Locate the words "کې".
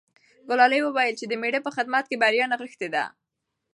2.07-2.19